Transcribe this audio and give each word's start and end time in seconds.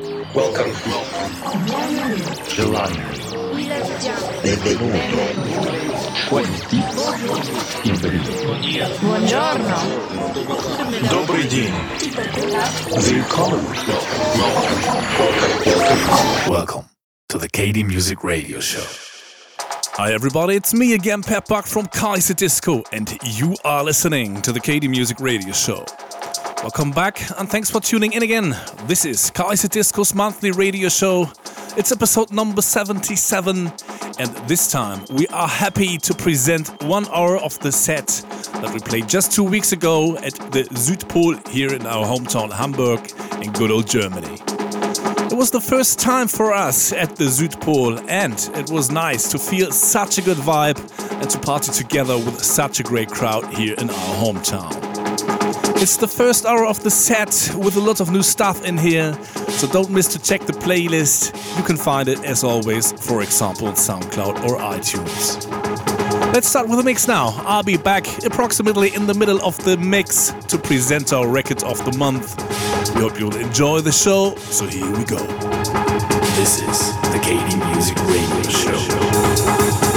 Welcome. 0.00 0.72
Gelato. 2.48 2.96
Benvenuto. 4.42 4.98
Quanti. 6.26 6.78
Buongiorno. 9.00 9.76
Добрый 11.10 11.44
день. 11.48 11.74
Welcome. 12.96 13.62
Welcome. 15.28 16.50
Welcome 16.50 16.84
to 17.28 17.36
the 17.36 17.48
KD 17.48 17.84
Music 17.84 18.24
Radio 18.24 18.60
Show. 18.60 18.86
Hi 19.96 20.14
everybody, 20.14 20.56
it's 20.56 20.72
me 20.72 20.94
again, 20.94 21.22
Pep 21.22 21.46
Buck 21.46 21.66
from 21.66 21.86
Kaiserdisco, 21.88 22.86
and 22.90 23.18
you 23.22 23.54
are 23.66 23.84
listening 23.84 24.40
to 24.40 24.52
the 24.52 24.60
KD 24.60 24.88
Music 24.88 25.20
Radio 25.20 25.52
Show. 25.52 25.84
Welcome 26.62 26.90
back, 26.90 27.22
and 27.38 27.48
thanks 27.48 27.70
for 27.70 27.80
tuning 27.80 28.12
in 28.12 28.22
again. 28.22 28.54
This 28.84 29.06
is 29.06 29.30
Kaiserdisco's 29.30 30.14
monthly 30.14 30.50
radio 30.50 30.90
show. 30.90 31.30
It's 31.74 31.90
episode 31.90 32.32
number 32.32 32.60
77, 32.60 33.72
and 34.18 34.36
this 34.46 34.70
time 34.70 35.06
we 35.10 35.26
are 35.28 35.48
happy 35.48 35.96
to 35.96 36.12
present 36.12 36.68
one 36.82 37.08
hour 37.14 37.38
of 37.38 37.58
the 37.60 37.72
set 37.72 38.08
that 38.60 38.74
we 38.74 38.80
played 38.80 39.08
just 39.08 39.32
two 39.32 39.42
weeks 39.42 39.72
ago 39.72 40.18
at 40.18 40.34
the 40.52 40.64
Südpol 40.74 41.48
here 41.48 41.72
in 41.72 41.86
our 41.86 42.04
hometown 42.04 42.52
Hamburg 42.52 43.10
in 43.42 43.52
good 43.52 43.70
old 43.70 43.88
Germany. 43.88 44.34
It 45.30 45.36
was 45.36 45.50
the 45.50 45.62
first 45.62 45.98
time 45.98 46.28
for 46.28 46.52
us 46.52 46.92
at 46.92 47.16
the 47.16 47.24
Südpol, 47.24 48.04
and 48.06 48.34
it 48.54 48.70
was 48.70 48.90
nice 48.90 49.30
to 49.30 49.38
feel 49.38 49.72
such 49.72 50.18
a 50.18 50.22
good 50.22 50.36
vibe 50.36 50.78
and 51.22 51.30
to 51.30 51.38
party 51.38 51.72
together 51.72 52.18
with 52.18 52.44
such 52.44 52.80
a 52.80 52.82
great 52.82 53.08
crowd 53.08 53.46
here 53.54 53.74
in 53.78 53.88
our 53.88 54.16
hometown. 54.16 54.89
It's 55.82 55.96
the 55.96 56.06
first 56.06 56.44
hour 56.44 56.66
of 56.66 56.82
the 56.82 56.90
set 56.90 57.54
with 57.56 57.76
a 57.76 57.80
lot 57.80 58.00
of 58.00 58.10
new 58.10 58.22
stuff 58.22 58.62
in 58.66 58.76
here, 58.76 59.14
so 59.48 59.66
don't 59.66 59.90
miss 59.90 60.08
to 60.08 60.18
check 60.18 60.42
the 60.42 60.52
playlist. 60.52 61.34
You 61.56 61.62
can 61.62 61.78
find 61.78 62.06
it 62.06 62.22
as 62.22 62.44
always, 62.44 62.92
for 62.92 63.22
example, 63.22 63.66
on 63.66 63.76
SoundCloud 63.76 64.44
or 64.44 64.58
iTunes. 64.58 65.46
Let's 66.34 66.48
start 66.48 66.68
with 66.68 66.80
the 66.80 66.84
mix 66.84 67.08
now. 67.08 67.32
I'll 67.46 67.62
be 67.62 67.78
back 67.78 68.06
approximately 68.24 68.94
in 68.94 69.06
the 69.06 69.14
middle 69.14 69.40
of 69.42 69.56
the 69.64 69.78
mix 69.78 70.34
to 70.48 70.58
present 70.58 71.14
our 71.14 71.26
record 71.26 71.62
of 71.62 71.82
the 71.86 71.96
month. 71.96 72.36
We 72.94 73.00
hope 73.00 73.18
you'll 73.18 73.36
enjoy 73.36 73.80
the 73.80 73.92
show, 73.92 74.34
so 74.36 74.66
here 74.66 74.84
we 74.84 75.04
go. 75.04 75.26
This 76.36 76.60
is 76.60 76.92
the 77.10 77.20
KD 77.22 77.56
Music 77.72 77.96
Radio 78.04 78.42
Show. 78.50 79.89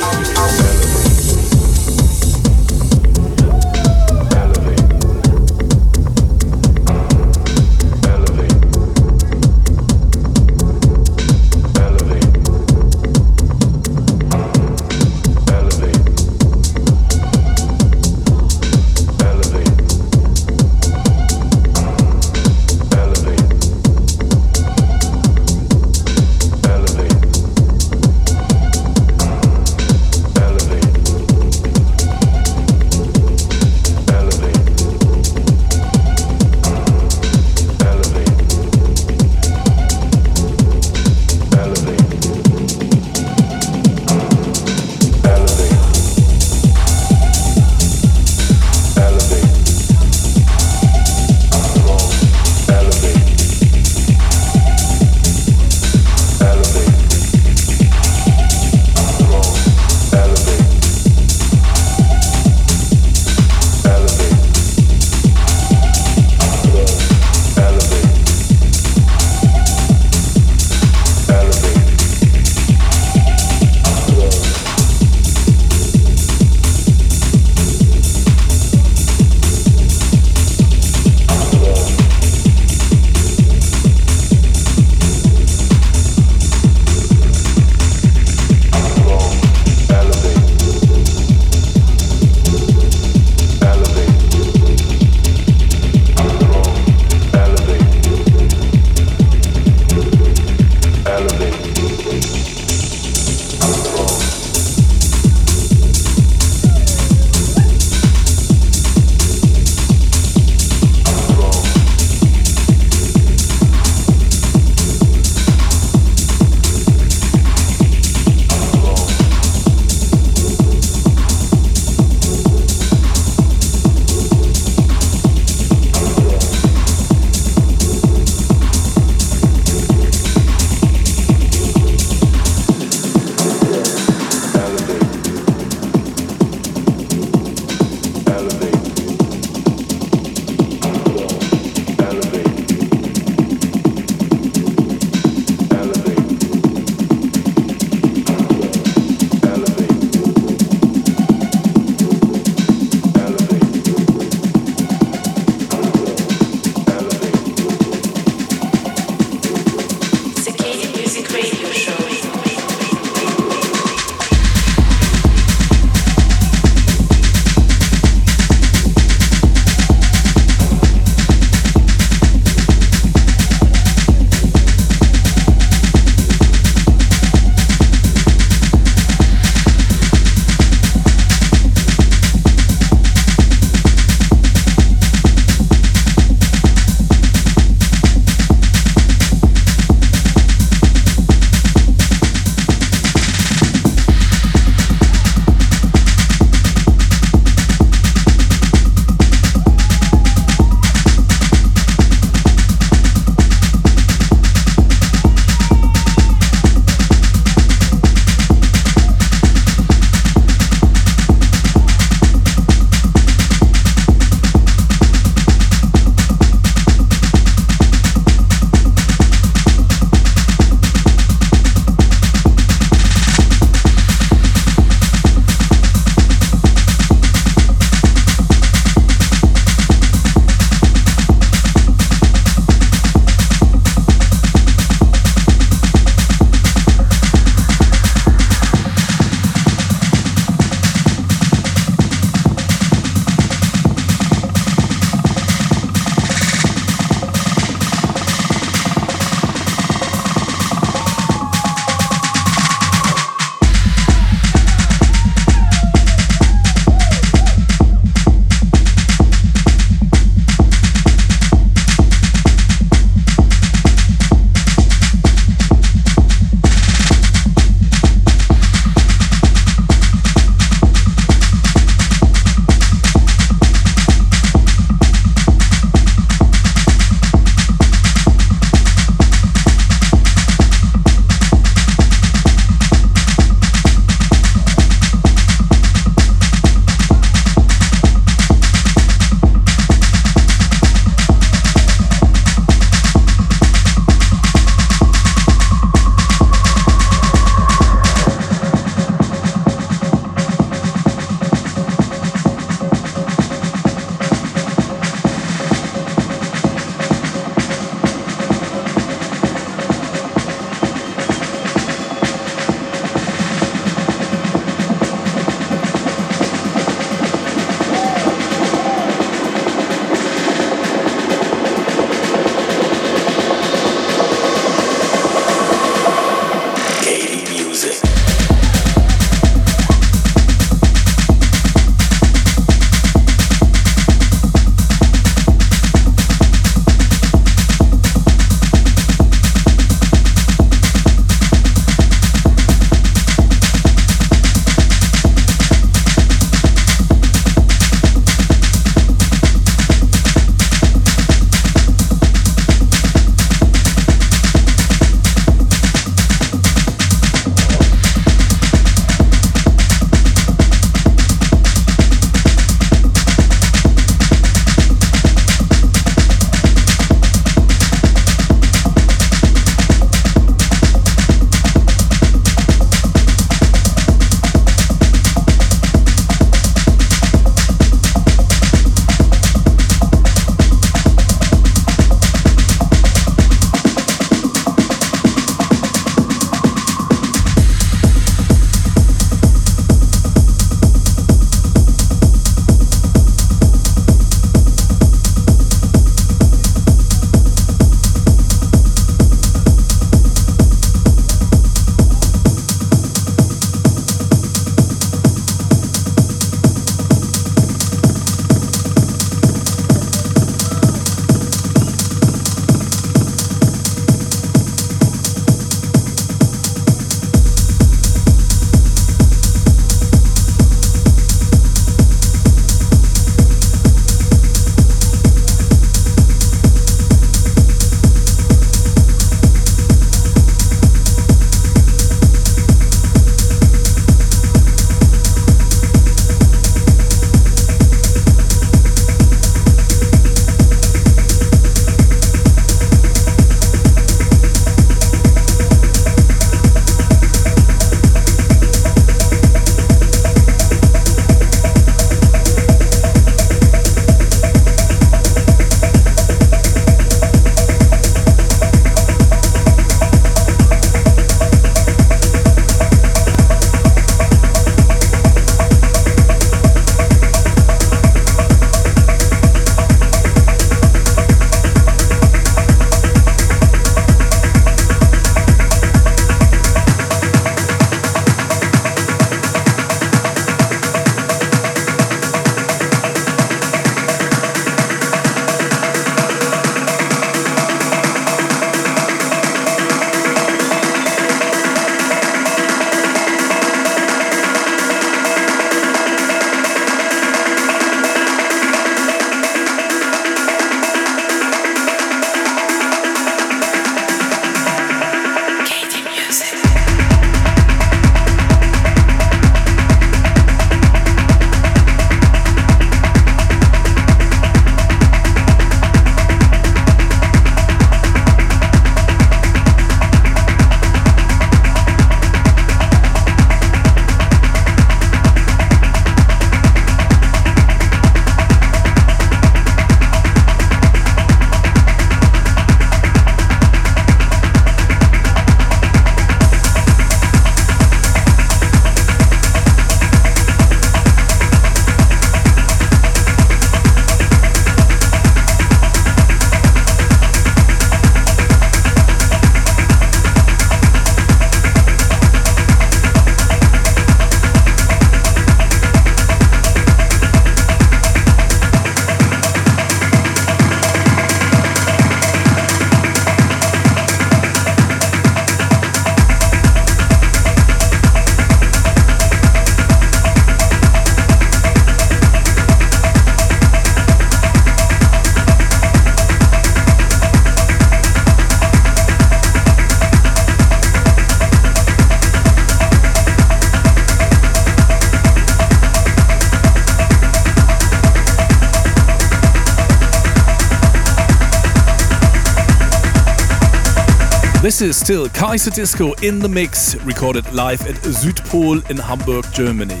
This 594.80 594.96
is 594.96 595.04
still 595.04 595.28
Kaiserdisco 595.28 596.22
in 596.22 596.38
the 596.38 596.48
mix, 596.48 596.94
recorded 597.04 597.52
live 597.52 597.82
at 597.86 597.96
Südpol 597.96 598.88
in 598.88 598.96
Hamburg, 598.96 599.44
Germany. 599.52 600.00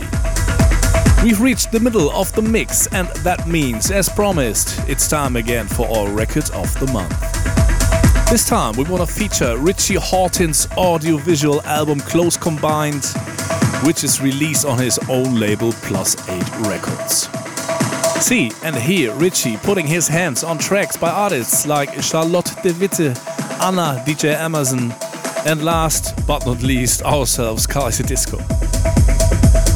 We've 1.22 1.38
reached 1.38 1.70
the 1.70 1.80
middle 1.80 2.10
of 2.12 2.32
the 2.32 2.40
mix, 2.40 2.86
and 2.86 3.06
that 3.16 3.46
means, 3.46 3.90
as 3.90 4.08
promised, 4.08 4.80
it's 4.88 5.06
time 5.06 5.36
again 5.36 5.66
for 5.66 5.86
our 5.94 6.08
record 6.08 6.50
of 6.52 6.72
the 6.80 6.90
month. 6.94 7.14
This 8.30 8.48
time 8.48 8.74
we 8.74 8.84
want 8.84 9.06
to 9.06 9.14
feature 9.14 9.58
Richie 9.58 9.96
Hawtin's 9.96 10.66
audio-visual 10.78 11.60
album 11.66 12.00
Close 12.00 12.38
Combined, 12.38 13.04
which 13.84 14.02
is 14.02 14.22
released 14.22 14.64
on 14.64 14.78
his 14.78 14.98
own 15.10 15.34
label 15.34 15.72
Plus 15.72 16.16
8 16.26 16.66
Records. 16.66 17.28
See 18.24 18.50
and 18.62 18.74
hear 18.74 19.12
Richie 19.16 19.58
putting 19.58 19.86
his 19.86 20.08
hands 20.08 20.42
on 20.42 20.56
tracks 20.56 20.96
by 20.96 21.10
artists 21.10 21.66
like 21.66 22.02
Charlotte 22.02 22.54
de 22.62 22.72
Witte, 22.72 23.18
Anna, 23.62 24.02
DJ 24.06 24.34
Amazon, 24.34 24.94
and 25.44 25.62
last 25.62 26.26
but 26.26 26.46
not 26.46 26.62
least, 26.62 27.02
ourselves, 27.02 27.66
Kaiserdisco. 27.66 28.40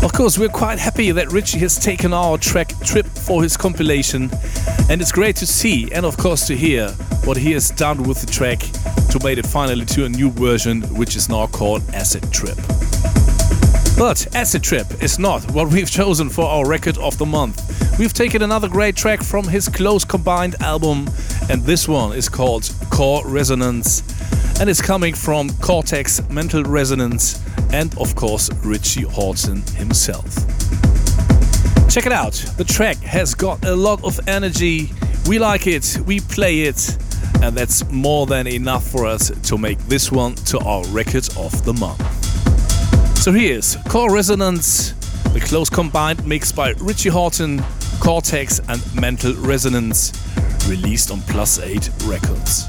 Of 0.02 0.12
course, 0.14 0.38
we're 0.38 0.48
quite 0.48 0.78
happy 0.78 1.10
that 1.10 1.30
Richie 1.30 1.58
has 1.58 1.78
taken 1.78 2.14
our 2.14 2.38
track 2.38 2.72
Trip 2.80 3.06
for 3.06 3.42
his 3.42 3.58
compilation, 3.58 4.30
and 4.88 5.02
it's 5.02 5.12
great 5.12 5.36
to 5.36 5.46
see 5.46 5.92
and, 5.92 6.06
of 6.06 6.16
course, 6.16 6.46
to 6.46 6.56
hear 6.56 6.88
what 7.24 7.36
he 7.36 7.52
has 7.52 7.70
done 7.72 8.02
with 8.04 8.22
the 8.22 8.26
track 8.26 8.60
to 9.10 9.20
make 9.22 9.36
it 9.36 9.46
finally 9.46 9.84
to 9.84 10.06
a 10.06 10.08
new 10.08 10.30
version, 10.30 10.80
which 10.94 11.14
is 11.14 11.28
now 11.28 11.46
called 11.46 11.82
Acid 11.92 12.32
Trip. 12.32 12.56
But 13.98 14.34
Acid 14.34 14.62
Trip 14.62 15.02
is 15.02 15.18
not 15.18 15.50
what 15.52 15.68
we've 15.68 15.90
chosen 15.90 16.30
for 16.30 16.46
our 16.46 16.66
record 16.66 16.96
of 16.98 17.18
the 17.18 17.26
month. 17.26 17.62
We've 17.98 18.12
taken 18.12 18.42
another 18.42 18.68
great 18.68 18.96
track 18.96 19.22
from 19.22 19.46
his 19.46 19.68
Close 19.68 20.04
Combined 20.04 20.56
album, 20.60 21.06
and 21.48 21.62
this 21.62 21.86
one 21.86 22.16
is 22.16 22.28
called 22.28 22.68
Core 22.90 23.22
Resonance, 23.26 24.02
and 24.60 24.70
it's 24.70 24.80
coming 24.80 25.14
from 25.14 25.50
Cortechs 25.50 26.28
Mental 26.30 26.62
Resonance 26.62 27.42
and, 27.72 27.96
of 27.98 28.14
course, 28.14 28.50
Richie 28.64 29.02
Hawtin 29.02 29.68
himself. 29.74 30.34
Check 31.88 32.06
it 32.06 32.12
out, 32.12 32.32
the 32.56 32.64
track 32.64 32.96
has 32.98 33.34
got 33.34 33.64
a 33.64 33.74
lot 33.74 34.02
of 34.04 34.18
energy. 34.28 34.90
We 35.26 35.38
like 35.38 35.66
it, 35.66 35.98
we 36.06 36.20
play 36.20 36.62
it, 36.62 36.96
and 37.42 37.56
that's 37.56 37.88
more 37.90 38.26
than 38.26 38.46
enough 38.46 38.86
for 38.86 39.06
us 39.06 39.30
to 39.48 39.58
make 39.58 39.78
this 39.86 40.10
one 40.10 40.34
to 40.46 40.58
our 40.60 40.84
record 40.86 41.28
of 41.36 41.64
the 41.64 41.74
month. 41.74 42.02
So 43.18 43.32
here's 43.32 43.76
Core 43.88 44.12
Resonance, 44.12 44.92
the 45.32 45.40
close 45.40 45.70
combined 45.70 46.26
mix 46.26 46.52
by 46.52 46.70
Richie 46.78 47.10
Hawtin, 47.10 47.60
Cortechs, 48.00 48.60
and 48.68 49.00
Mental 49.00 49.34
Resonance, 49.34 50.12
released 50.66 51.10
on 51.10 51.20
Plus 51.22 51.58
8 51.58 51.90
Records. 52.06 52.66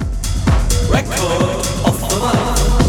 Record 0.90 2.85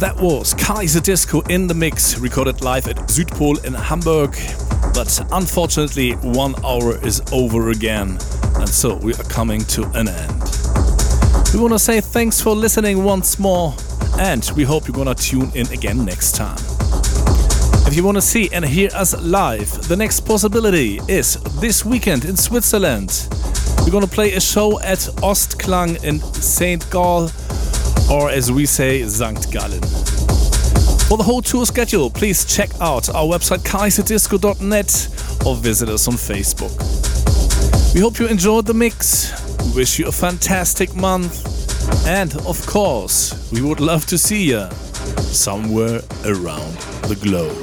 that 0.00 0.16
was 0.20 0.52
Kaiserdisco 0.54 1.48
in 1.50 1.66
the 1.66 1.74
mix, 1.74 2.18
recorded 2.18 2.60
live 2.60 2.86
at 2.86 2.96
Südpol 3.08 3.64
in 3.64 3.72
Hamburg. 3.72 4.36
But 4.92 5.26
unfortunately, 5.32 6.12
one 6.12 6.54
hour 6.64 7.02
is 7.02 7.22
over 7.32 7.70
again, 7.70 8.18
and 8.56 8.68
so 8.68 8.96
we 8.96 9.14
are 9.14 9.24
coming 9.24 9.62
to 9.64 9.84
an 9.94 10.08
end. 10.08 10.42
We 11.54 11.60
want 11.60 11.72
to 11.72 11.78
say 11.78 12.02
thanks 12.02 12.40
for 12.40 12.54
listening 12.54 13.04
once 13.04 13.38
more, 13.38 13.74
and 14.18 14.50
we 14.54 14.64
hope 14.64 14.86
you're 14.86 14.96
gonna 14.96 15.14
tune 15.14 15.50
in 15.54 15.66
again 15.72 16.04
next 16.04 16.34
time. 16.34 16.58
If 17.86 17.96
you 17.96 18.04
want 18.04 18.16
to 18.16 18.22
see 18.22 18.50
and 18.52 18.64
hear 18.64 18.90
us 18.92 19.18
live, 19.22 19.88
the 19.88 19.96
next 19.96 20.20
possibility 20.20 21.00
is 21.08 21.36
this 21.60 21.84
weekend 21.86 22.26
in 22.26 22.36
Switzerland. 22.36 23.28
We're 23.80 23.92
gonna 23.92 24.06
play 24.06 24.34
a 24.34 24.40
show 24.40 24.78
at 24.80 24.98
Ostklang 25.22 26.04
in 26.04 26.20
St. 26.20 26.88
Gall 26.90 27.30
or 28.10 28.30
as 28.30 28.50
we 28.52 28.66
say, 28.66 29.06
St. 29.06 29.50
Gallen. 29.50 29.82
For 31.08 31.16
the 31.16 31.24
whole 31.24 31.42
tour 31.42 31.64
schedule, 31.66 32.10
please 32.10 32.44
check 32.44 32.70
out 32.80 33.08
our 33.08 33.24
website 33.24 33.58
kaiserdisco.net 33.58 35.46
or 35.46 35.56
visit 35.56 35.88
us 35.88 36.08
on 36.08 36.14
Facebook. 36.14 36.74
We 37.94 38.00
hope 38.00 38.18
you 38.18 38.26
enjoyed 38.26 38.66
the 38.66 38.74
mix. 38.74 39.32
Wish 39.74 39.98
you 39.98 40.08
a 40.08 40.12
fantastic 40.12 40.94
month. 40.94 41.44
And 42.06 42.34
of 42.46 42.64
course, 42.66 43.50
we 43.52 43.62
would 43.62 43.80
love 43.80 44.06
to 44.06 44.18
see 44.18 44.50
you 44.50 44.68
somewhere 45.32 46.00
around 46.24 46.76
the 47.08 47.16
globe. 47.22 47.56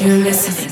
You're 0.00 0.18
listening 0.18 0.71